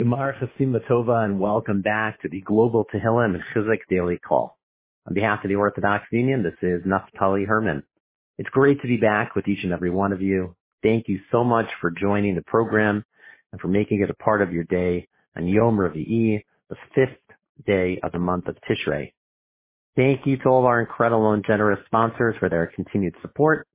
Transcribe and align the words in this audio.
Gemar 0.00 0.32
Chasim 0.38 0.74
Tova, 0.88 1.26
and 1.26 1.38
welcome 1.38 1.82
back 1.82 2.22
to 2.22 2.28
the 2.30 2.40
Global 2.40 2.86
Tehillim 2.86 3.34
and 3.34 3.42
Chizuk 3.54 3.80
Daily 3.90 4.16
Call. 4.16 4.56
On 5.06 5.12
behalf 5.12 5.44
of 5.44 5.50
the 5.50 5.56
Orthodox 5.56 6.06
Union, 6.10 6.42
this 6.42 6.54
is 6.62 6.80
Naftali 6.86 7.46
Herman. 7.46 7.82
It's 8.38 8.48
great 8.48 8.80
to 8.80 8.88
be 8.88 8.96
back 8.96 9.34
with 9.34 9.46
each 9.46 9.62
and 9.62 9.74
every 9.74 9.90
one 9.90 10.14
of 10.14 10.22
you. 10.22 10.56
Thank 10.82 11.08
you 11.08 11.20
so 11.30 11.44
much 11.44 11.66
for 11.82 11.90
joining 11.90 12.34
the 12.34 12.40
program 12.40 13.04
and 13.52 13.60
for 13.60 13.68
making 13.68 14.00
it 14.00 14.08
a 14.08 14.14
part 14.14 14.40
of 14.40 14.54
your 14.54 14.64
day 14.64 15.06
on 15.36 15.46
Yom 15.46 15.76
Revi'i, 15.76 16.44
the 16.70 16.76
fifth 16.94 17.36
day 17.66 18.00
of 18.02 18.12
the 18.12 18.18
month 18.18 18.48
of 18.48 18.56
Tishrei. 18.66 19.12
Thank 19.96 20.24
you 20.24 20.38
to 20.38 20.44
all 20.48 20.60
of 20.60 20.64
our 20.64 20.80
incredible 20.80 21.32
and 21.32 21.44
generous 21.46 21.80
sponsors 21.84 22.36
for 22.40 22.48
their 22.48 22.72
continued 22.74 23.16
support. 23.20 23.66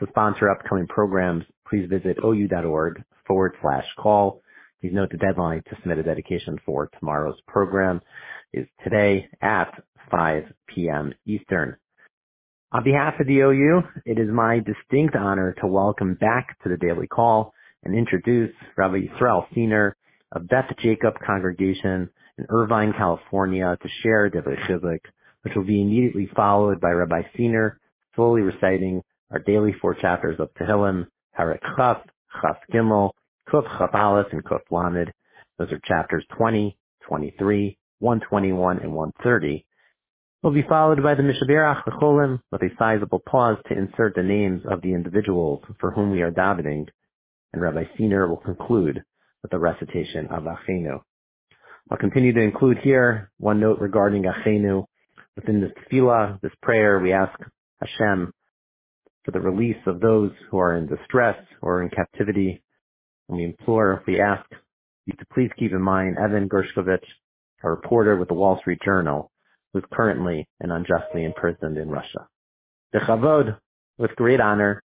To 0.00 0.06
sponsor 0.10 0.50
upcoming 0.50 0.86
programs, 0.86 1.44
please 1.66 1.88
visit 1.88 2.18
ou.org 2.22 3.02
forward 3.26 3.54
slash 3.62 3.86
call 3.98 4.42
Please 4.82 4.92
note 4.92 5.12
the 5.12 5.16
deadline 5.16 5.62
to 5.70 5.76
submit 5.76 5.98
a 5.98 6.02
dedication 6.02 6.58
for 6.66 6.90
tomorrow's 6.98 7.40
program 7.46 8.00
is 8.52 8.66
today 8.82 9.28
at 9.40 9.72
5 10.10 10.42
p.m. 10.66 11.14
Eastern. 11.24 11.76
On 12.72 12.82
behalf 12.82 13.14
of 13.20 13.28
the 13.28 13.38
OU, 13.38 13.82
it 14.04 14.18
is 14.18 14.28
my 14.28 14.58
distinct 14.58 15.14
honor 15.14 15.54
to 15.60 15.68
welcome 15.68 16.14
back 16.14 16.60
to 16.64 16.68
the 16.68 16.76
daily 16.76 17.06
call 17.06 17.54
and 17.84 17.94
introduce 17.94 18.50
Rabbi 18.76 19.02
Yisrael 19.02 19.46
Ciner 19.54 19.92
of 20.32 20.48
Beth 20.48 20.74
Jacob 20.82 21.14
Congregation 21.24 22.10
in 22.36 22.46
Irvine, 22.48 22.92
California 22.92 23.78
to 23.80 23.88
share 24.02 24.30
Devar 24.30 24.56
Chizuk, 24.68 24.98
which 25.42 25.54
will 25.54 25.62
be 25.62 25.80
immediately 25.80 26.28
followed 26.34 26.80
by 26.80 26.90
Rabbi 26.90 27.22
Ciner 27.38 27.74
slowly 28.16 28.40
reciting 28.40 29.00
our 29.30 29.38
daily 29.38 29.76
four 29.80 29.94
chapters 29.94 30.40
of 30.40 30.52
Tehillim, 30.54 31.06
Parak 31.38 31.60
Chaf, 31.76 31.98
Chaf 32.42 32.56
Gimel, 32.72 33.12
Kuf 33.52 33.66
Chaf 33.76 33.94
Aleph 33.94 34.28
and 34.32 34.42
Kuf 34.42 34.62
Lamed. 34.70 35.12
Those 35.58 35.70
are 35.72 35.80
chapters 35.84 36.24
20, 36.38 36.74
23, 37.06 37.78
121, 37.98 38.78
and 38.78 38.94
130. 38.94 39.66
Will 40.42 40.52
be 40.52 40.62
followed 40.62 41.02
by 41.02 41.14
the 41.14 41.22
Mishaberach 41.22 41.84
Cholim 42.00 42.40
with 42.50 42.62
a 42.62 42.70
sizable 42.78 43.18
pause 43.18 43.58
to 43.68 43.76
insert 43.76 44.14
the 44.14 44.22
names 44.22 44.62
of 44.70 44.80
the 44.80 44.94
individuals 44.94 45.62
for 45.78 45.90
whom 45.90 46.12
we 46.12 46.22
are 46.22 46.30
davening, 46.30 46.86
and 47.52 47.60
Rabbi 47.60 47.84
Ciner 47.98 48.26
will 48.26 48.38
conclude 48.38 49.04
with 49.42 49.50
the 49.50 49.58
recitation 49.58 50.28
of 50.28 50.44
Achenu. 50.44 51.02
I'll 51.90 51.98
continue 51.98 52.32
to 52.32 52.40
include 52.40 52.78
here 52.78 53.30
one 53.36 53.60
note 53.60 53.80
regarding 53.80 54.22
Achenu. 54.22 54.86
Within 55.36 55.60
this 55.60 55.72
tefillah, 55.72 56.40
this 56.40 56.52
prayer, 56.62 57.00
we 57.00 57.12
ask 57.12 57.38
Hashem 57.82 58.32
for 59.26 59.30
the 59.30 59.40
release 59.40 59.76
of 59.86 60.00
those 60.00 60.30
who 60.50 60.56
are 60.56 60.74
in 60.74 60.86
distress 60.86 61.36
or 61.60 61.82
in 61.82 61.90
captivity 61.90 62.62
and 63.28 63.38
we 63.38 63.44
implore, 63.44 64.02
we 64.06 64.20
ask 64.20 64.44
you 65.06 65.14
to 65.14 65.26
please 65.32 65.50
keep 65.58 65.72
in 65.72 65.82
mind 65.82 66.16
Evan 66.18 66.48
Gershkovich, 66.48 67.04
a 67.62 67.70
reporter 67.70 68.16
with 68.16 68.28
the 68.28 68.34
Wall 68.34 68.58
Street 68.60 68.80
Journal, 68.84 69.30
who 69.72 69.80
is 69.80 69.84
currently 69.92 70.46
and 70.60 70.72
unjustly 70.72 71.24
imprisoned 71.24 71.76
in 71.76 71.88
Russia. 71.88 72.26
Bechavod, 72.94 73.56
with 73.98 74.14
great 74.16 74.40
honor, 74.40 74.82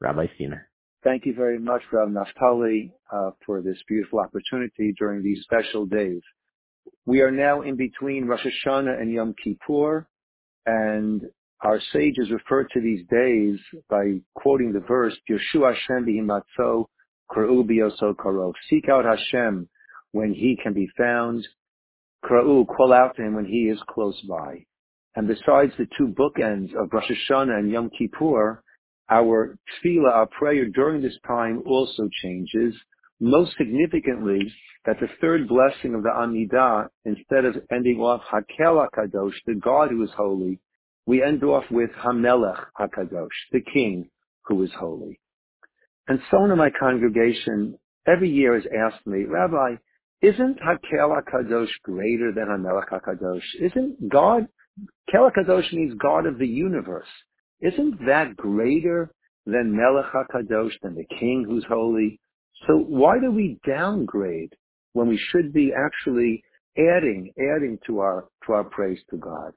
Rabbi 0.00 0.26
Ciner. 0.38 0.62
Thank 1.04 1.24
you 1.24 1.34
very 1.34 1.58
much, 1.58 1.82
Rabbi 1.92 2.10
Naftali, 2.10 2.90
uh, 3.12 3.30
for 3.44 3.62
this 3.62 3.78
beautiful 3.86 4.18
opportunity 4.18 4.92
during 4.98 5.22
these 5.22 5.42
special 5.42 5.86
days. 5.86 6.20
We 7.04 7.20
are 7.20 7.30
now 7.30 7.62
in 7.62 7.76
between 7.76 8.26
Rosh 8.26 8.44
Hashanah 8.44 9.00
and 9.00 9.12
Yom 9.12 9.34
Kippur, 9.42 10.06
and 10.66 11.22
our 11.60 11.80
sages 11.92 12.30
refer 12.30 12.64
to 12.64 12.80
these 12.80 13.06
days 13.08 13.58
by 13.88 14.20
quoting 14.34 14.72
the 14.72 14.80
verse, 14.80 15.16
Yeshua 15.30 15.74
Hashem 15.74 16.06
b'himatzo 16.06 16.86
Kra'u 17.30 18.52
Seek 18.68 18.88
out 18.88 19.04
Hashem 19.04 19.68
when 20.12 20.32
he 20.32 20.58
can 20.62 20.72
be 20.72 20.88
found. 20.96 21.46
Kra'u, 22.24 22.66
call 22.66 22.92
out 22.92 23.16
to 23.16 23.22
him 23.22 23.34
when 23.34 23.44
he 23.44 23.68
is 23.68 23.78
close 23.88 24.20
by. 24.28 24.64
And 25.14 25.26
besides 25.26 25.72
the 25.78 25.86
two 25.96 26.08
bookends 26.08 26.74
of 26.74 26.92
Rosh 26.92 27.10
Hashanah 27.10 27.58
and 27.58 27.70
Yom 27.70 27.90
Kippur, 27.90 28.62
our 29.08 29.56
tefillah, 29.84 30.12
our 30.12 30.26
prayer 30.26 30.66
during 30.66 31.02
this 31.02 31.16
time 31.26 31.62
also 31.64 32.08
changes. 32.22 32.74
Most 33.20 33.56
significantly, 33.56 34.52
that 34.84 35.00
the 35.00 35.08
third 35.20 35.48
blessing 35.48 35.94
of 35.94 36.02
the 36.02 36.10
Amidah, 36.10 36.88
instead 37.04 37.44
of 37.44 37.56
ending 37.72 37.98
off 37.98 38.22
Hakel 38.32 38.86
HaKadosh, 38.88 39.32
the 39.46 39.54
God 39.54 39.90
who 39.90 40.02
is 40.02 40.10
holy, 40.16 40.60
we 41.06 41.22
end 41.22 41.42
off 41.44 41.64
with 41.70 41.90
Hamelech 42.04 42.66
HaKadosh, 42.78 43.28
the 43.52 43.62
King 43.72 44.10
who 44.44 44.62
is 44.62 44.70
holy. 44.78 45.18
And 46.08 46.20
someone 46.30 46.52
in 46.52 46.58
my 46.58 46.70
congregation 46.70 47.78
every 48.06 48.30
year 48.30 48.54
has 48.54 48.64
asked 48.66 49.06
me, 49.06 49.24
Rabbi, 49.24 49.76
isn't 50.22 50.58
Hakel 50.60 51.20
HaKadosh 51.20 51.70
greater 51.82 52.32
than 52.32 52.46
HaMelech 52.46 52.88
HaKadosh? 52.90 53.42
Isn't 53.60 54.08
God, 54.08 54.46
Kel 55.10 55.30
HaKadosh 55.30 55.72
means 55.72 55.94
God 55.98 56.26
of 56.26 56.38
the 56.38 56.46
universe. 56.46 57.08
Isn't 57.60 58.04
that 58.06 58.36
greater 58.36 59.10
than 59.46 59.76
Melech 59.76 60.12
HaKadosh, 60.12 60.72
than 60.82 60.94
the 60.94 61.06
King 61.18 61.44
who's 61.46 61.64
holy? 61.68 62.20
So 62.66 62.76
why 62.76 63.18
do 63.18 63.30
we 63.30 63.58
downgrade 63.66 64.54
when 64.92 65.08
we 65.08 65.18
should 65.30 65.52
be 65.52 65.72
actually 65.72 66.42
adding, 66.76 67.32
adding 67.38 67.78
to 67.86 68.00
our, 68.00 68.26
to 68.46 68.52
our 68.52 68.64
praise 68.64 68.98
to 69.10 69.16
God? 69.16 69.52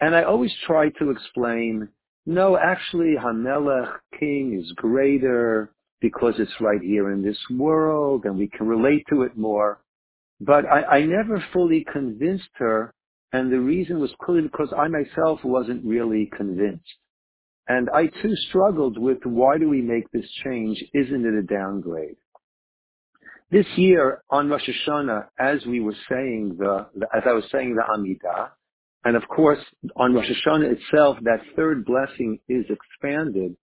And 0.00 0.14
I 0.14 0.24
always 0.24 0.52
try 0.66 0.90
to 0.98 1.10
explain 1.10 1.88
no, 2.26 2.58
actually, 2.58 3.14
Hamelech, 3.16 3.94
king, 4.18 4.60
is 4.60 4.72
greater 4.72 5.72
because 6.00 6.34
it's 6.38 6.60
right 6.60 6.80
here 6.82 7.12
in 7.12 7.22
this 7.22 7.38
world 7.50 8.24
and 8.24 8.36
we 8.36 8.48
can 8.48 8.66
relate 8.66 9.04
to 9.10 9.22
it 9.22 9.36
more. 9.36 9.80
But 10.40 10.66
I, 10.66 10.98
I 10.98 11.00
never 11.06 11.42
fully 11.52 11.86
convinced 11.90 12.50
her, 12.54 12.92
and 13.32 13.50
the 13.50 13.60
reason 13.60 14.00
was 14.00 14.12
clearly 14.22 14.48
because 14.48 14.72
I 14.76 14.88
myself 14.88 15.40
wasn't 15.44 15.84
really 15.84 16.30
convinced. 16.36 16.84
And 17.68 17.88
I 17.90 18.06
too 18.06 18.34
struggled 18.48 18.98
with 18.98 19.18
why 19.24 19.58
do 19.58 19.68
we 19.68 19.80
make 19.80 20.10
this 20.10 20.28
change? 20.44 20.82
Isn't 20.94 21.24
it 21.24 21.34
a 21.34 21.42
downgrade? 21.42 22.16
This 23.50 23.66
year 23.76 24.22
on 24.30 24.48
Rosh 24.48 24.68
Hashanah, 24.68 25.26
as 25.38 25.64
we 25.66 25.80
were 25.80 25.96
saying 26.10 26.56
the, 26.58 26.86
as 27.16 27.22
I 27.24 27.32
was 27.32 27.44
saying 27.52 27.76
the 27.76 27.82
Amidah, 27.82 28.50
and 29.06 29.14
of 29.14 29.22
course, 29.28 29.60
on 29.94 30.14
Rosh 30.14 30.28
Hashanah 30.28 30.72
itself, 30.72 31.16
that 31.22 31.38
third 31.54 31.84
blessing 31.84 32.40
is 32.48 32.64
expanded. 32.68 33.56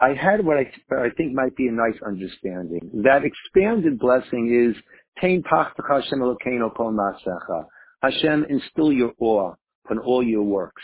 I 0.00 0.14
had 0.14 0.42
what 0.42 0.56
I, 0.56 0.72
I 0.94 1.10
think 1.14 1.34
might 1.34 1.54
be 1.56 1.68
a 1.68 1.72
nice 1.72 2.00
understanding. 2.06 3.02
That 3.04 3.20
expanded 3.22 3.98
blessing 3.98 4.48
is 4.50 4.82
Tain 5.20 5.44
Hashem 5.44 6.20
Elokeinu 6.20 6.74
Kol 6.74 6.94
Masecha. 6.94 7.66
Hashem, 8.00 8.46
instill 8.48 8.90
your 8.90 9.12
awe 9.20 9.52
upon 9.84 9.98
all 9.98 10.22
your 10.22 10.44
works. 10.44 10.82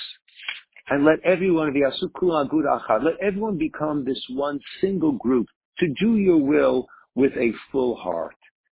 And 0.90 1.06
let 1.06 1.20
everyone 1.24 1.72
be 1.72 1.80
Asukula 1.80 2.46
Agud 2.46 2.64
Achad. 2.66 3.04
Let 3.04 3.14
everyone 3.22 3.56
become 3.56 4.04
this 4.04 4.22
one 4.28 4.60
single 4.82 5.12
group 5.12 5.46
to 5.78 5.86
do 5.98 6.18
your 6.18 6.44
will 6.44 6.86
with 7.14 7.32
a 7.38 7.52
full 7.72 7.96
heart. 7.96 8.36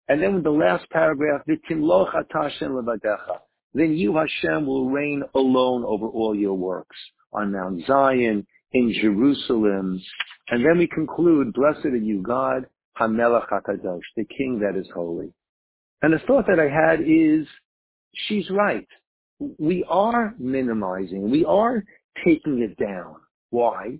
And 0.08 0.22
then 0.22 0.34
with 0.34 0.44
the 0.44 0.50
last 0.50 0.84
paragraph, 0.90 1.46
V'timloch 1.48 2.12
Hashem 2.30 2.72
Levadecha 2.72 3.38
then 3.74 3.96
you, 3.96 4.16
Hashem, 4.16 4.66
will 4.66 4.88
reign 4.88 5.22
alone 5.34 5.84
over 5.84 6.06
all 6.06 6.34
your 6.34 6.54
works 6.54 6.96
on 7.32 7.52
Mount 7.52 7.84
Zion, 7.86 8.46
in 8.74 8.92
Jerusalem. 9.00 10.02
And 10.48 10.64
then 10.64 10.78
we 10.78 10.86
conclude, 10.88 11.54
blessed 11.54 11.86
are 11.86 11.96
you, 11.96 12.22
God, 12.22 12.66
HaMelech 13.00 13.48
HaKadosh, 13.48 14.02
the 14.16 14.24
King 14.24 14.60
that 14.60 14.78
is 14.78 14.86
holy. 14.94 15.32
And 16.02 16.12
the 16.12 16.18
thought 16.26 16.44
that 16.48 16.60
I 16.60 16.68
had 16.68 17.00
is, 17.00 17.46
she's 18.14 18.50
right. 18.50 18.86
We 19.58 19.84
are 19.88 20.34
minimizing. 20.38 21.30
We 21.30 21.44
are 21.44 21.84
taking 22.24 22.60
it 22.60 22.76
down. 22.76 23.16
Why? 23.50 23.98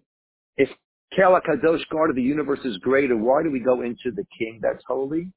If 0.57 0.69
Kel 1.17 1.33
HaKadosh, 1.33 1.83
God 1.91 2.11
of 2.11 2.17
the 2.17 2.23
universe, 2.23 2.61
is 2.65 2.77
greater, 2.79 3.17
why 3.17 3.43
do 3.43 3.51
we 3.51 3.61
go 3.61 3.83
into 3.83 4.11
the 4.15 4.27
King 4.39 4.61
that's 4.63 4.83
holy? 4.87 5.31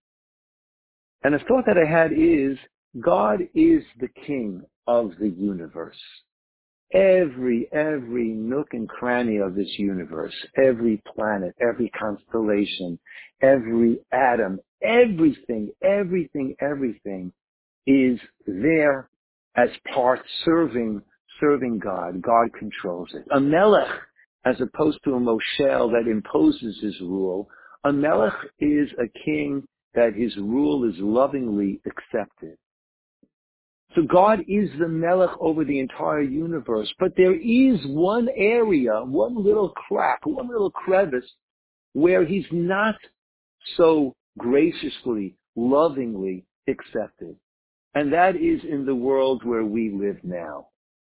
And 1.24 1.34
the 1.34 1.40
thought 1.40 1.66
that 1.68 1.78
I 1.78 1.90
had 1.90 2.12
is, 2.12 2.58
God 2.99 3.41
is 3.53 3.84
the 3.99 4.09
king 4.25 4.63
of 4.87 5.11
the 5.19 5.29
universe. 5.29 5.97
Every, 6.93 7.67
every 7.73 8.29
nook 8.29 8.69
and 8.72 8.87
cranny 8.87 9.37
of 9.37 9.55
this 9.55 9.78
universe, 9.78 10.34
every 10.57 11.01
planet, 11.13 11.53
every 11.59 11.89
constellation, 11.89 12.97
every 13.41 13.99
atom, 14.11 14.59
everything, 14.81 15.69
everything, 15.84 16.55
everything 16.61 17.34
is 17.85 18.19
there 18.45 19.09
as 19.55 19.69
part 19.93 20.22
serving, 20.45 21.01
serving 21.41 21.79
God. 21.79 22.22
God 22.22 22.53
controls 22.57 23.09
it. 23.13 23.25
A 23.31 23.39
melech, 23.39 23.89
as 24.45 24.55
opposed 24.61 24.99
to 25.03 25.16
a 25.16 25.19
moshel 25.19 25.91
that 25.91 26.09
imposes 26.09 26.79
his 26.81 26.99
rule, 27.01 27.49
a 27.84 27.91
melech 27.91 28.34
is 28.59 28.89
a 28.93 29.07
king 29.25 29.67
that 29.93 30.13
his 30.16 30.35
rule 30.37 30.89
is 30.89 30.95
lovingly 30.99 31.81
accepted. 31.85 32.57
So 33.97 34.03
God 34.03 34.41
is 34.47 34.70
the 34.78 34.88
Melech 34.88 35.32
over 35.40 35.66
the 35.66 35.79
entire 35.79 36.22
universe. 36.22 36.94
But 36.99 37.14
there 37.17 37.34
is 37.34 37.79
one 37.88 38.29
area, 38.35 39.02
one 39.03 39.44
little 39.44 39.70
crack, 39.70 40.20
one 40.23 40.49
little 40.49 40.70
crevice 40.70 41.26
where 41.94 42.23
he's 42.23 42.46
not 42.52 42.94
so 43.76 44.16
graciously, 44.38 45.35
lovingly 45.55 46.46
accepted. 46.67 47.38
And 47.96 48.14
that 48.14 48.35
is 48.35 48.61
in 48.70 48.85
the 48.85 48.94
world 48.94 49.44
where 49.44 49.66
we 49.66 49.90
live 49.90 50.17
now. 50.23 50.67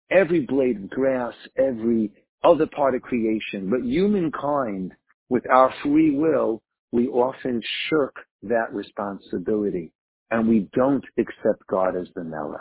Every 0.09 0.39
blade 0.39 0.77
of 0.77 0.89
grass, 0.89 1.35
every 1.59 2.11
other 2.43 2.65
part 2.65 2.95
of 2.95 3.03
creation, 3.03 3.69
but 3.69 3.83
humankind, 3.85 4.93
with 5.29 5.47
our 5.51 5.71
free 5.83 6.09
will, 6.09 6.63
we 6.91 7.07
often 7.07 7.61
shirk 7.87 8.15
that 8.41 8.73
responsibility 8.73 9.91
and 10.31 10.47
we 10.47 10.67
don't 10.73 11.03
accept 11.17 11.65
God 11.69 11.95
as 11.95 12.07
the 12.15 12.23
Melech. 12.23 12.59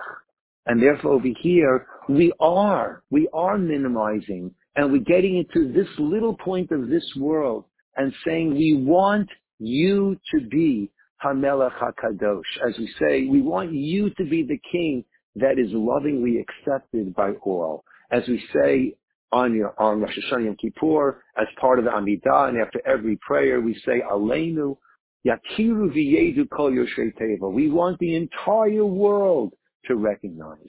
And 0.66 0.82
therefore 0.82 1.12
over 1.12 1.28
here, 1.40 1.86
we 2.08 2.32
are, 2.40 3.02
we 3.10 3.28
are 3.32 3.58
minimizing 3.58 4.54
and 4.76 4.92
we're 4.92 4.98
getting 4.98 5.38
into 5.38 5.72
this 5.72 5.88
little 5.98 6.36
point 6.36 6.70
of 6.70 6.88
this 6.88 7.04
world 7.16 7.64
and 7.96 8.12
saying 8.24 8.54
we 8.54 8.74
want 8.84 9.28
you 9.58 10.18
to 10.32 10.40
be 10.48 10.90
Hamelech 11.24 11.72
HaKadosh. 11.78 12.68
As 12.68 12.78
we 12.78 12.88
say, 13.00 13.26
we 13.26 13.42
want 13.42 13.72
you 13.72 14.10
to 14.10 14.24
be 14.24 14.44
the 14.44 14.60
king 14.70 15.04
that 15.36 15.58
is 15.58 15.70
lovingly 15.72 16.38
accepted 16.38 17.14
by 17.14 17.32
all. 17.42 17.84
As 18.10 18.22
we 18.28 18.42
say 18.54 18.94
on, 19.32 19.54
your, 19.54 19.74
on 19.80 20.00
Rosh 20.00 20.16
Hashanah 20.30 20.44
Yom 20.44 20.56
Kippur, 20.56 21.22
as 21.36 21.46
part 21.60 21.78
of 21.78 21.84
the 21.84 21.90
Amidah, 21.90 22.50
and 22.50 22.60
after 22.60 22.80
every 22.86 23.18
prayer, 23.26 23.60
we 23.60 23.74
say, 23.84 24.00
Aleinu 24.10 24.76
Yakiru 25.26 25.92
V'yedu 25.94 26.48
Kol 26.50 26.72
Teva. 26.72 27.52
We 27.52 27.70
want 27.70 27.98
the 27.98 28.14
entire 28.16 28.84
world 28.84 29.52
to 29.86 29.96
recognize. 29.96 30.68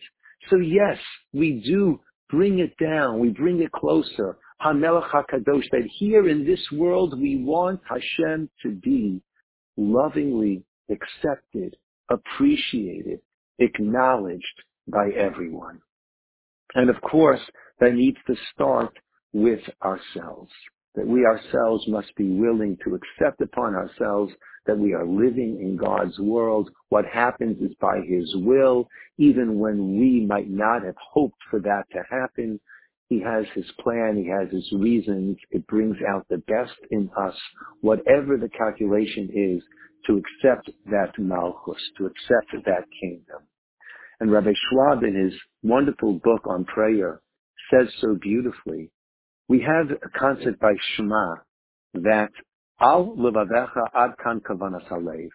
So 0.50 0.58
yes, 0.58 0.98
we 1.34 1.62
do 1.66 2.00
bring 2.30 2.60
it 2.60 2.76
down. 2.78 3.20
We 3.20 3.30
bring 3.30 3.62
it 3.62 3.72
closer. 3.72 4.38
HaMelech 4.62 5.10
HaKadosh, 5.10 5.70
that 5.72 5.88
here 5.98 6.28
in 6.28 6.46
this 6.46 6.62
world 6.74 7.20
we 7.20 7.44
want 7.44 7.80
Hashem 7.88 8.50
to 8.64 8.72
be 8.72 9.22
lovingly 9.78 10.64
accepted, 10.90 11.76
appreciated, 12.10 13.22
acknowledged 13.60 14.46
by 14.88 15.10
everyone. 15.12 15.80
And 16.76 16.90
of 16.90 17.02
course, 17.02 17.40
that 17.80 17.94
needs 17.94 18.18
to 18.28 18.36
start 18.54 18.98
with 19.32 19.62
ourselves. 19.84 20.52
That 20.96 21.08
we 21.08 21.26
ourselves 21.26 21.88
must 21.88 22.16
be 22.16 22.30
willing 22.30 22.78
to 22.84 22.96
accept 22.96 23.42
upon 23.42 23.76
ourselves 23.76 24.34
that 24.66 24.78
we 24.78 24.94
are 24.94 25.06
living 25.06 25.60
in 25.62 25.78
God's 25.78 26.18
world. 26.20 26.70
What 26.90 27.06
happens 27.06 27.62
is 27.62 27.76
by 27.80 28.02
His 28.08 28.32
will, 28.36 28.88
even 29.18 29.60
when 29.60 30.00
we 30.00 30.26
might 30.26 30.50
not 30.50 30.84
have 30.84 30.96
hoped 30.98 31.40
for 31.50 31.60
that 31.62 31.84
to 31.92 32.04
happen. 32.10 32.60
He 33.08 33.20
has 33.22 33.46
His 33.56 33.66
plan, 33.80 34.18
He 34.18 34.30
has 34.30 34.52
His 34.52 34.72
reasons. 34.72 35.38
It 35.52 35.66
brings 35.68 35.98
out 36.08 36.28
the 36.30 36.40
best 36.40 36.78
in 36.92 37.10
us, 37.18 37.36
whatever 37.82 38.38
the 38.38 38.50
calculation 38.50 39.30
is, 39.34 39.64
to 40.08 40.22
accept 40.22 40.70
that 40.90 41.18
Malchus, 41.18 41.82
to 41.98 42.06
accept 42.06 42.66
that 42.66 42.86
kingdom. 43.02 43.44
And 44.20 44.32
Rabbi 44.32 44.54
Schwab 44.70 45.04
in 45.04 45.16
his 45.16 45.34
wonderful 45.64 46.20
book 46.24 46.46
on 46.46 46.66
prayer 46.66 47.22
says 47.72 47.88
so 48.02 48.16
beautifully, 48.22 48.92
we 49.50 49.62
have 49.62 49.90
a 49.90 50.10
concept 50.18 50.60
by 50.60 50.74
Shema 50.96 51.38
that 51.96 52.30
al 52.80 53.16
levavecha 53.18 53.88
ad 53.96 54.12
kan 54.24 54.40
kavanas 54.42 54.88
alev. 54.90 55.30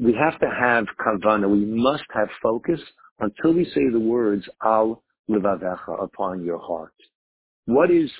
We 0.00 0.14
have 0.14 0.38
to 0.40 0.46
have 0.48 0.86
kavana. 1.00 1.48
We 1.48 1.64
must 1.64 2.04
have 2.12 2.28
focus 2.42 2.80
until 3.20 3.54
we 3.54 3.64
say 3.66 3.88
the 3.90 4.00
words 4.00 4.48
al 4.62 5.04
levavecha 5.30 6.02
upon 6.02 6.44
your 6.44 6.58
heart. 6.58 6.92
What 7.66 7.90
is 7.92 8.10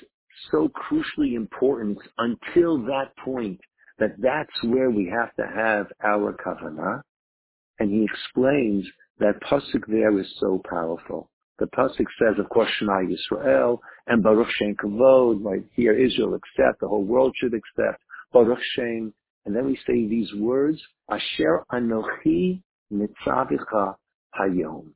so 0.49 0.69
crucially 0.69 1.35
important 1.35 1.97
until 2.17 2.77
that 2.85 3.11
point 3.23 3.59
that 3.99 4.15
that's 4.17 4.63
where 4.63 4.89
we 4.89 5.11
have 5.13 5.35
to 5.35 5.53
have 5.53 5.87
our 6.01 6.33
kavana? 6.33 7.01
And 7.79 7.91
he 7.91 8.05
explains 8.05 8.85
that 9.19 9.41
pasuk 9.41 9.85
there 9.87 10.17
is 10.17 10.27
so 10.39 10.61
powerful. 10.69 11.29
The 11.59 11.67
pasuk 11.67 12.05
says, 12.17 12.39
of 12.39 12.49
course, 12.49 12.69
Shema 12.79 13.01
Yisrael 13.01 13.79
and 14.07 14.23
Baruch 14.23 14.47
Shem 14.57 14.75
Kavod. 14.75 15.43
Right 15.43 15.63
here, 15.75 15.93
Israel 15.93 16.35
accept. 16.35 16.79
The 16.79 16.87
whole 16.87 17.03
world 17.03 17.35
should 17.37 17.53
accept 17.53 18.01
Baruch 18.31 18.59
Shem. 18.75 19.13
And 19.45 19.55
then 19.55 19.65
we 19.65 19.75
say 19.85 20.07
these 20.07 20.33
words: 20.35 20.81
Asher 21.09 21.65
Anochi 21.71 22.61
Mitzavicha 22.93 23.95
Hayom. 24.39 24.91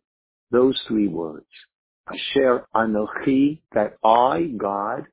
Those 0.51 0.81
three 0.87 1.07
words. 1.07 1.45
Asher 2.07 2.65
Anochi, 2.75 3.59
that 3.73 3.97
I, 4.03 4.51
God, 4.57 5.05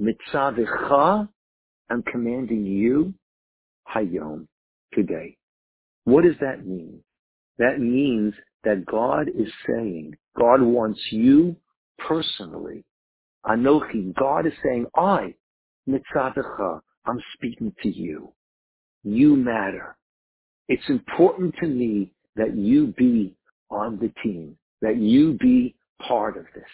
Mitzavicha, 0.00 1.28
am 1.90 2.02
commanding 2.02 2.64
you, 2.64 3.14
Hayom, 3.94 4.46
today. 4.92 5.36
What 6.04 6.24
does 6.24 6.36
that 6.40 6.66
mean? 6.66 7.00
That 7.58 7.80
means 7.80 8.34
that 8.64 8.84
God 8.86 9.28
is 9.28 9.50
saying, 9.66 10.16
God 10.38 10.62
wants 10.62 11.00
you 11.10 11.56
personally. 11.98 12.84
Anochi, 13.46 14.14
God 14.16 14.46
is 14.46 14.52
saying, 14.62 14.86
I, 14.96 15.34
Mitzadecha, 15.88 16.80
I'm 17.06 17.20
speaking 17.34 17.72
to 17.82 17.88
you. 17.88 18.32
You 19.02 19.36
matter. 19.36 19.96
It's 20.68 20.88
important 20.88 21.54
to 21.60 21.66
me 21.66 22.12
that 22.36 22.56
you 22.56 22.88
be 22.98 23.34
on 23.70 23.98
the 23.98 24.12
team, 24.22 24.56
that 24.82 24.98
you 24.98 25.38
be 25.40 25.74
part 26.06 26.36
of 26.36 26.44
this, 26.54 26.64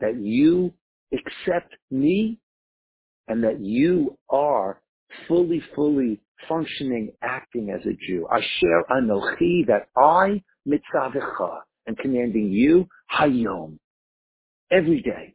that 0.00 0.16
you 0.16 0.72
accept 1.12 1.74
me 1.90 2.38
and 3.28 3.42
that 3.44 3.60
you 3.60 4.18
are 4.28 4.80
fully, 5.28 5.62
fully 5.74 6.20
functioning, 6.48 7.12
acting 7.22 7.70
as 7.70 7.80
a 7.86 7.92
Jew. 8.06 8.26
Asher 8.32 8.84
anochi, 8.90 9.66
that 9.66 9.88
I, 9.96 10.42
mitzavecha, 10.68 11.60
am 11.88 11.96
commanding 11.96 12.50
you, 12.50 12.86
hayom. 13.18 13.78
Every 14.70 15.02
day. 15.02 15.34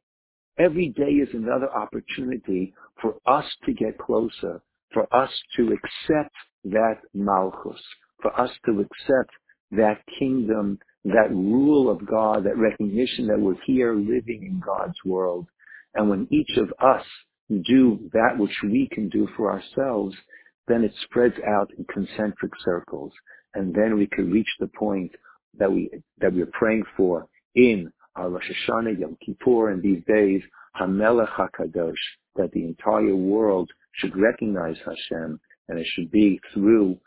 Every 0.58 0.90
day 0.90 1.12
is 1.12 1.30
another 1.34 1.72
opportunity 1.72 2.74
for 3.02 3.16
us 3.26 3.46
to 3.66 3.74
get 3.74 3.98
closer, 3.98 4.62
for 4.94 5.08
us 5.16 5.30
to 5.56 5.72
accept 5.72 6.36
that 6.66 6.98
malchus, 7.14 7.82
for 8.22 8.38
us 8.40 8.52
to 8.66 8.82
accept 8.82 9.32
that 9.72 10.02
kingdom, 10.18 10.80
that 11.06 11.30
rule 11.32 11.90
of 11.90 12.06
God, 12.06 12.44
that 12.44 12.58
recognition 12.58 13.28
that 13.28 13.40
we're 13.40 13.56
here 13.66 13.96
living 13.96 14.44
in 14.44 14.62
God's 14.66 14.98
world. 15.06 15.48
And 15.96 16.10
when 16.10 16.28
each 16.30 16.58
of 16.58 16.74
us 16.80 17.06
do 17.50 18.10
that 18.14 18.38
which 18.38 18.56
we 18.64 18.90
can 18.92 19.10
do 19.10 19.28
for 19.38 19.52
ourselves, 19.52 20.16
then 20.68 20.84
it 20.84 20.94
spreads 21.04 21.36
out 21.48 21.72
in 21.78 21.86
concentric 21.86 22.52
circles. 22.64 23.14
And 23.54 23.74
then 23.74 23.98
we 23.98 24.08
can 24.08 24.32
reach 24.32 24.50
the 24.60 24.68
point 24.68 25.12
that 25.58 25.72
we, 25.72 25.90
that 26.20 26.34
we're 26.34 26.52
praying 26.54 26.84
for 26.96 27.28
in 27.56 27.92
our 28.16 28.30
Rosh 28.30 28.50
Hashanah, 28.70 29.00
Yom 29.00 29.18
Kippur, 29.26 29.72
and 29.72 29.82
these 29.82 30.04
days, 30.08 30.42
Hamelech 30.80 31.30
HaKadosh, 31.30 31.94
that 32.36 32.52
the 32.52 32.64
entire 32.64 33.16
world 33.16 33.70
should 33.94 34.16
recognize 34.16 34.78
Hashem, 34.86 35.40
and 35.68 35.80
it 35.80 35.88
should 35.94 36.12
be 36.12 36.40
through 36.54 36.98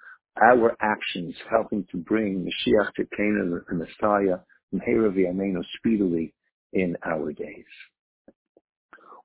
our 0.42 0.74
actions 0.80 1.34
helping 1.50 1.86
to 1.90 1.98
bring 1.98 2.44
Mashiach 2.44 2.92
to 2.96 3.04
Canaan, 3.16 3.62
the 3.68 3.74
Messiah, 3.74 4.38
Mehera 4.74 5.12
V'Yameinu 5.12 5.62
speedily 5.76 6.32
in 6.72 6.96
our 7.04 7.32
days. 7.32 7.64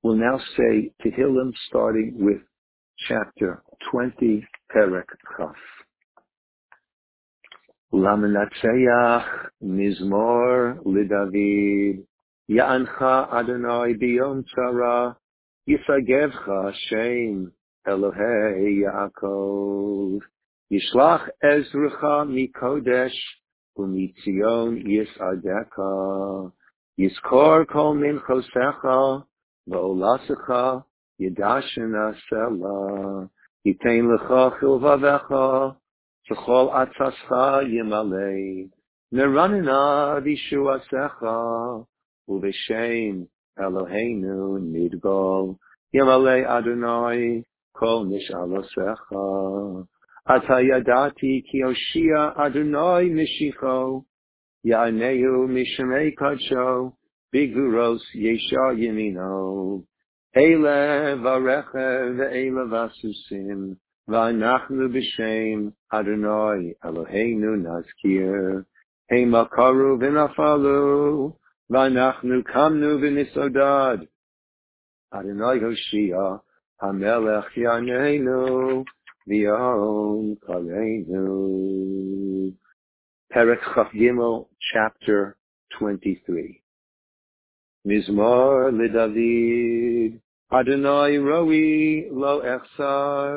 We'll 0.04 0.16
now 0.16 0.40
say 0.58 0.92
Tehillim 1.04 1.54
starting 1.68 2.16
with 2.20 2.42
chapter 3.08 3.64
20, 3.92 4.46
Perek 4.76 5.06
Chaf. 5.38 5.56
למנצח 8.04 9.24
מזמור 9.62 10.46
לדוד, 10.86 11.34
יענך 12.50 13.02
אדוני 13.30 13.94
ביום 13.94 14.42
צרה, 14.42 15.12
ישגבך 15.68 16.50
שם 16.72 17.50
אלוהי 17.88 18.80
יעקב. 18.82 20.18
ישלח 20.72 21.22
עזרך 21.44 22.04
מקודש, 22.28 23.14
ומציון 23.78 24.78
יסעדך. 24.78 25.80
יזכור 26.98 27.66
כל 27.68 27.94
מנחוסיך, 27.96 28.86
ועולסך 29.68 30.50
ידשנה 31.20 32.12
סלע. 32.30 33.26
ייתן 33.66 34.06
לך 34.16 34.34
חלבבך, 34.60 35.32
וכל 36.31 36.69
עצתך 36.73 37.35
ימלא. 37.69 38.67
נרננה 39.13 40.15
בישועתך, 40.23 41.25
ובשם 42.29 43.23
אלוהינו 43.61 44.59
נדגול. 44.73 45.55
ימלא 45.95 46.59
אדוני 46.59 47.43
כל 47.73 48.05
משאלותיך. 48.11 49.13
עתה 50.27 50.61
ידעתי 50.61 51.43
כי 51.47 51.63
הושיע 51.63 52.47
אדוני 52.47 53.23
משיחו, 53.23 54.03
יענהו 54.65 55.49
משמי 55.49 56.15
קדשו, 56.15 56.91
בגבורוס 57.35 58.03
ישר 58.15 58.79
ימינו. 58.79 59.83
אלה 60.37 61.15
ורכב 61.23 62.15
ואלה 62.19 62.85
וסוסים, 62.85 63.75
ואנחנו 64.09 64.89
בשם 64.89 65.69
אדוני 65.91 66.73
אלוהינו 66.85 67.57
נזכיר, 67.57 68.63
המה 69.11 69.45
קרו 69.45 69.99
ונפלו, 70.01 71.33
ואנחנו 71.71 72.45
קמנו 72.45 73.01
ונסעודד. 73.03 73.99
אדוני 75.11 75.65
הושיע, 75.65 76.17
המלך 76.81 77.57
יעננו, 77.57 78.85
ויום 79.27 80.35
קלנו. 80.41 81.63
פרק 83.29 83.59
כ"ג, 83.59 84.11
chapter 84.69 85.33
23. 85.77 86.63
מזמור 87.85 88.53
לדוד, 88.73 89.19
אדוני 90.51 91.19
רואי 91.19 92.09
לא 92.11 92.57
אחסר, 92.57 93.33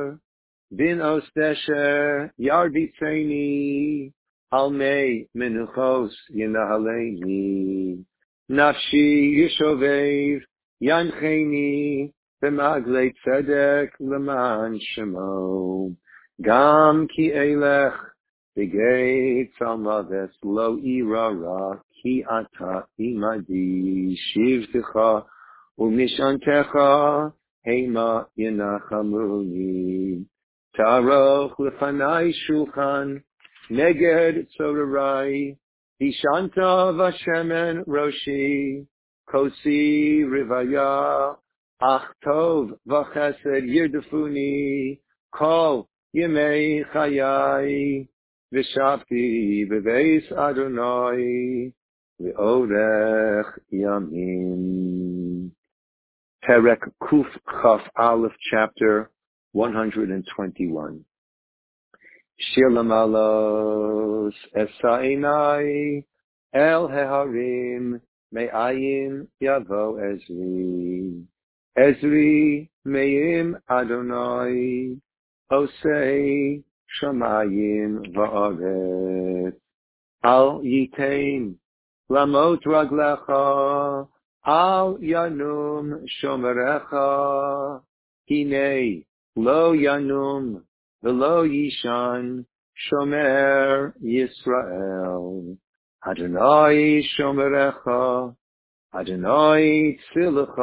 Bin 0.72 1.00
aus 1.00 1.24
desher 1.34 2.30
yarbitzeni 2.38 4.12
al 4.52 4.70
mei 4.70 5.26
menuchos 5.34 6.14
yinahaleni 6.30 8.04
nafshi 8.48 9.06
yishovev 9.38 10.42
yancheni 10.80 12.12
b'maglei 12.40 13.12
tzedek 13.14 13.90
leman 14.00 14.78
shemo. 14.88 15.94
Gam 16.40 17.06
ki 17.08 17.26
elech 17.44 17.98
b'gei 18.56 19.50
tzalmaves 19.52 20.32
lo 20.42 20.68
irara 20.78 21.82
ki 21.96 22.24
ata 22.38 22.86
imadi. 22.98 24.16
Shivtecha 24.24 25.24
umishantecha 25.78 27.32
hema 27.66 28.26
yinachamuni 28.38 30.26
Taroch 30.76 31.56
lefanai 31.58 32.32
shulchan, 32.48 33.22
neged 33.70 34.46
tzorarai, 34.58 35.56
Ishanta 36.00 36.94
vashemen 36.94 37.84
roshi, 37.86 38.86
kosi 39.28 40.22
rivaya, 40.24 41.36
ach 41.82 42.06
tov 42.24 42.70
vachesed 42.88 43.64
yirdefuni, 43.68 45.00
kol 45.34 45.88
yemei 46.14 46.84
chayai, 46.92 48.06
v'shavti 48.54 49.68
beveis 49.68 50.30
Adonai, 50.32 51.72
v'orech 52.22 53.58
yamim. 53.72 55.50
Perek 56.44 56.82
Kuf 57.02 57.26
Chaf 57.60 57.82
Aleph, 57.96 58.32
chapter 58.50 59.10
121. 59.52 61.04
Shir 62.38 62.70
lamalos 62.70 64.32
esainai 64.56 66.04
el 66.54 66.88
heharim 66.88 68.00
me'ayin 68.32 69.26
yavo 69.42 69.98
ezri. 69.98 71.26
Ezri 71.76 72.68
me'im 72.84 73.56
Adonai 73.68 75.00
osei 75.50 76.62
shamayim 77.00 78.14
va'aret. 78.14 79.54
Al 80.22 80.60
yitain 80.62 81.56
lamot 82.08 82.62
raglecha 82.64 84.08
al 84.44 84.98
yanum 84.98 86.04
shomerecha 86.22 87.82
hinei 88.30 89.04
לא 89.36 89.72
ינום 89.74 90.60
ולא 91.02 91.46
יישן 91.46 92.40
שומר 92.74 93.86
ישראל. 94.02 95.54
אדוני 96.02 97.02
שומרך, 97.02 97.86
אדוני 98.92 99.96
צילך 100.12 100.58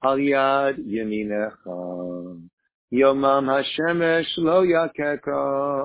על 0.00 0.18
יד 0.18 0.78
ימינך. 0.86 1.66
יומם 2.92 3.48
השמש 3.50 4.38
לא 4.38 4.62
יככה, 4.64 5.82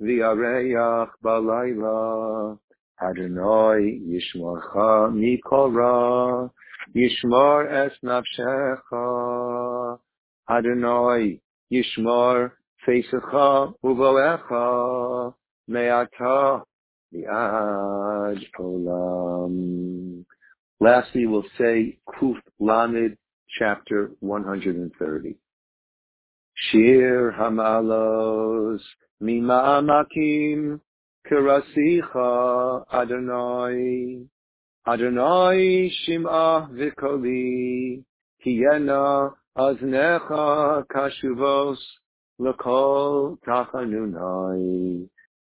וירח 0.00 1.16
בלילה. 1.22 2.54
אדוני 2.98 4.00
ישמורך 4.06 4.76
מכל 5.14 5.70
רע, 5.80 6.46
ישמור 6.94 7.60
את 7.62 8.04
נפשך. 8.04 8.92
אדוני 10.48 11.38
Yishmar 11.72 12.52
Feisecha 12.86 13.74
Uvoecha 13.84 15.34
Me'ata 15.68 16.62
Mi'ad 17.12 18.44
Olam. 18.60 20.24
Lastly, 20.78 21.26
we'll 21.26 21.44
say 21.58 21.98
Kuf 22.08 22.36
Lamed, 22.60 23.16
chapter 23.58 24.10
130. 24.20 25.36
Shir 26.54 27.34
Hamalos 27.38 28.80
Mima'amakim 29.22 30.80
Kerasicha 31.30 32.84
Adonai 32.92 34.26
Adonai 34.86 35.90
Shim'ah 36.06 36.70
Vikoli 36.70 38.04
Kiyena 38.44 39.32
אז 39.58 39.76
נך 39.82 40.34
קשובוס 40.88 41.78
לכל 42.40 43.30
תחנוני. 43.42 45.06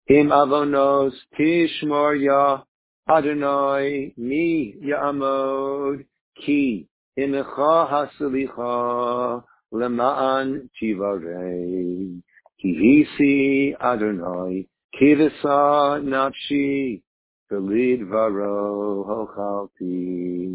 אם 0.10 0.32
אבונוס 0.32 1.14
תשמור 1.38 2.14
יא 2.14 2.56
אדוני 3.08 4.12
מי 4.18 4.74
יעמוד 4.82 6.00
כי 6.36 6.86
אם 7.18 7.34
איך 7.34 7.60
הסליחה 7.90 9.38
למען 9.72 10.60
תיברי. 10.80 12.08
כי 12.58 12.68
היסי 12.68 13.74
אדוני 13.78 14.64
כבשה 14.92 15.94
נפשי 16.04 17.00
ולדברו 17.52 19.06
הוכלתי. 19.08 20.48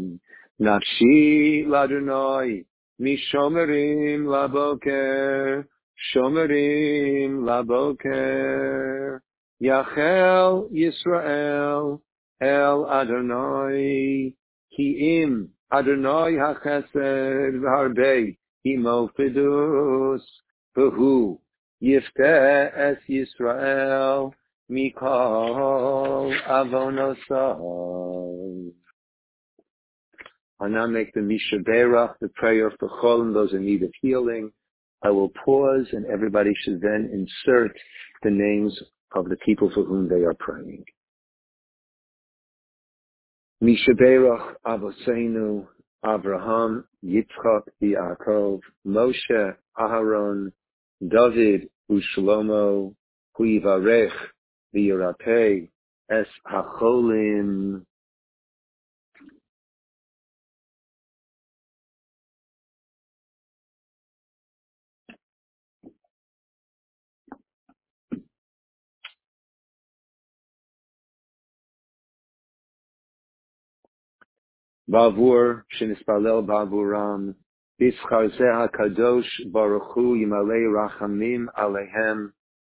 נפשי 0.59 1.65
לאדוני 1.67 2.63
מי 2.99 3.17
שומרים 3.17 4.27
לבוקר, 4.27 5.61
שומרים 5.95 7.45
לבוקר. 7.47 9.17
יחל 9.61 10.51
ישראל 10.71 11.79
אל 12.41 12.85
אדוני, 12.87 14.31
כי 14.69 14.95
אם 14.99 15.43
אדוני 15.69 16.41
החסד 16.41 17.53
והרבה, 17.61 18.15
אימו 18.65 19.07
פדוס, 19.15 20.41
והוא 20.77 21.39
יפתה 21.81 22.65
את 22.67 23.09
ישראל 23.09 24.19
מכל 24.69 26.29
אבונו 26.45 27.15
סוף. 27.27 28.82
I'll 30.59 30.69
now 30.69 30.87
make 30.87 31.13
the 31.13 31.21
Misha 31.21 31.57
Berach, 31.65 32.15
the 32.21 32.29
prayer 32.29 32.71
for 32.79 32.89
Cholim, 32.89 33.33
those 33.33 33.53
in 33.53 33.65
need 33.65 33.83
of 33.83 33.91
healing. 34.01 34.51
I 35.03 35.09
will 35.09 35.29
pause 35.45 35.87
and 35.91 36.05
everybody 36.05 36.51
should 36.63 36.79
then 36.79 37.09
insert 37.11 37.75
the 38.21 38.29
names 38.29 38.79
of 39.13 39.29
the 39.29 39.35
people 39.37 39.69
for 39.73 39.83
whom 39.83 40.07
they 40.07 40.23
are 40.23 40.35
praying. 40.39 40.85
Misha 43.59 43.91
Berach, 43.91 44.55
Avoseinu, 44.65 45.67
Avraham, 46.05 46.83
Yitzchak, 47.03 47.63
Yaakov, 47.81 48.59
Moshe, 48.85 49.55
Aharon, 49.77 50.51
David, 51.05 51.69
Ushlomo, 51.89 52.93
Huivarech, 53.39 54.11
V'yirapeh, 54.75 55.69
Es 56.11 56.27
HaCholim, 56.45 57.85
בעבור 74.87 75.41
שנתפלל 75.69 76.41
בעבורם, 76.45 77.31
בשכר 77.81 78.27
זה 78.37 78.63
הקדוש 78.63 79.41
ברוך 79.51 79.95
הוא 79.95 80.17
ימלא 80.17 80.83
רחמים 80.85 81.47
עליהם, 81.53 82.27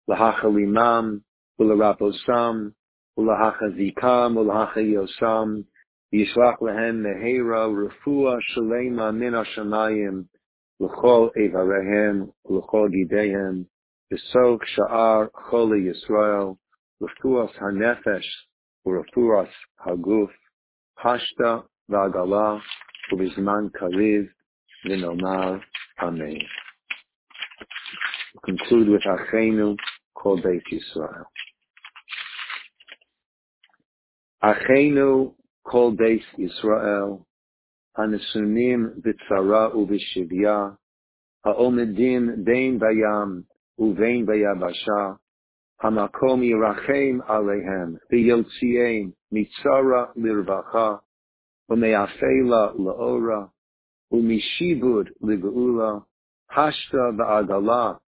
להחלימם 0.07 1.17
ולרפוסם, 1.59 2.55
ולהחזיקם 3.17 4.37
ולהחיוסם, 4.37 5.47
וישלח 6.13 6.61
להם 6.61 7.03
מהרה 7.03 7.65
רפואה 7.65 8.35
שלמה 8.39 9.11
מן 9.11 9.33
השמיים, 9.33 10.23
לכל 10.79 11.29
איבריהם 11.35 12.25
ולכל 12.45 12.87
גידיהם, 12.91 13.63
Besok 14.13 14.61
Sha'ar 14.75 15.29
Choli 15.31 15.89
Yisrael, 15.89 16.55
Refuas 17.01 17.51
HaNefesh, 17.59 18.29
Urefuas 18.85 19.49
HaGuf, 19.83 20.29
Hashta 21.03 21.63
V'Agala, 21.90 22.60
Ubizman 23.12 23.70
Kariv, 23.70 24.28
V'Nomar, 24.86 25.60
Amen. 26.00 26.38
We'll 28.34 28.56
conclude 28.56 28.88
with 28.88 29.02
Achenu, 29.02 29.76
Kol 30.14 30.40
Beit 30.40 30.62
Yisrael. 30.72 31.24
Achenu, 34.42 35.34
Kol 35.64 35.96
Beit 35.96 36.22
Yisrael, 36.38 37.24
הנשונים 37.98 38.90
בצרה 39.04 39.76
ובשביה, 39.76 40.68
העומדים 41.44 42.44
בין 42.44 42.78
בים 42.78 43.42
ובין 43.78 44.26
ביבשה, 44.26 45.12
המקום 45.82 46.42
ירחם 46.42 47.18
עליהם, 47.26 47.94
ויוציאם 48.10 49.10
מצרה 49.32 50.04
לרווחה, 50.16 50.96
laora, 51.69 53.49
umishibud 54.11 55.09
ligeula, 55.23 56.03
hashta 56.55 57.11
va'agala, 57.17 57.99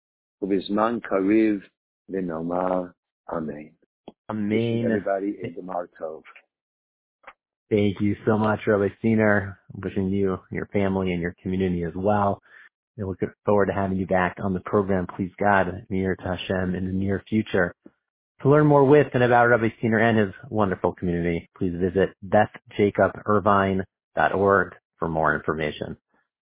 ubizman 0.43 1.01
kariv 1.01 1.61
v'nomar. 2.11 2.93
Amen. 3.31 3.71
Amen. 4.29 4.85
Everybody 4.85 5.29
is 5.41 5.55
Gemar 5.55 5.87
Tov. 5.99 6.21
Thank 7.69 7.99
you 7.99 8.15
so 8.25 8.37
much, 8.37 8.59
Rabbi 8.67 8.89
Ciner. 9.03 9.57
Wishing 9.83 10.09
you, 10.09 10.39
your 10.51 10.67
family, 10.67 11.11
and 11.11 11.21
your 11.21 11.35
community 11.41 11.83
as 11.83 11.93
well. 11.95 12.41
We 12.97 13.03
look 13.03 13.19
forward 13.45 13.65
to 13.67 13.73
having 13.73 13.97
you 13.97 14.05
back 14.05 14.37
on 14.41 14.53
the 14.53 14.61
program, 14.61 15.07
please 15.15 15.31
God, 15.39 15.85
near 15.89 16.15
to 16.15 16.23
Hashem 16.23 16.75
in 16.75 16.85
the 16.85 16.93
near 16.93 17.23
future. 17.27 17.75
To 18.45 18.51
learn 18.51 18.67
more 18.67 18.85
with 18.85 19.07
and 19.15 19.23
about 19.23 19.47
Rabbi 19.47 19.69
Steiner 19.79 19.97
and 19.97 20.19
his 20.19 20.31
wonderful 20.51 20.93
community, 20.93 21.49
please 21.57 21.73
visit 21.79 22.15
BethJacobIrvine.org 22.23 24.75
for 24.99 25.07
more 25.07 25.33
information. 25.33 25.97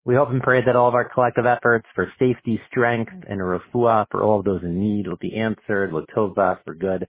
We 0.04 0.14
hope 0.14 0.28
and 0.28 0.42
pray 0.42 0.62
that 0.62 0.76
all 0.76 0.88
of 0.88 0.95
our 0.95 1.09
collective 1.09 1.47
efforts 1.47 1.87
for 1.95 2.12
safety, 2.18 2.61
strength, 2.71 3.14
and 3.26 3.40
refuah 3.40 4.04
for 4.11 4.23
all 4.23 4.40
of 4.40 4.45
those 4.45 4.62
in 4.62 4.78
need 4.78 5.09
will 5.09 5.16
be 5.16 5.35
answered, 5.35 5.92
latova, 5.92 6.62
for 6.62 6.75
good. 6.75 7.09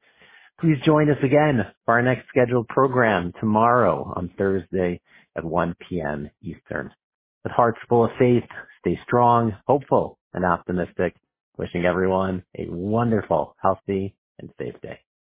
Please 0.62 0.78
join 0.86 1.10
us 1.10 1.18
again 1.24 1.66
for 1.84 1.96
our 1.96 2.02
next 2.02 2.30
scheduled 2.30 2.70
program 2.70 3.34
tomorrow 3.42 4.14
on 4.16 4.30
Thursday 4.38 5.02
at 5.36 5.44
1 5.44 5.76
p.m. 5.90 6.30
Eastern. 6.42 6.90
With 7.44 7.52
hearts 7.52 7.80
full 7.90 8.06
of 8.06 8.12
faith, 8.18 8.48
stay 8.80 8.98
strong, 9.04 9.58
hopeful, 9.68 10.18
and 10.34 10.46
optimistic. 10.46 11.18
Wishing 11.58 11.84
everyone 11.84 12.44
a 12.58 12.68
wonderful, 12.70 13.58
healthy, 13.62 14.16
and 14.40 14.52
safe 14.60 14.80
day. 14.82 15.00